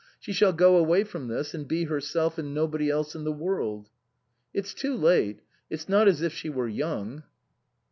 [0.19, 3.89] She shall go away from this, and be herself and nobody else in the world.""
[4.51, 7.21] It's too late it's not as if she were young."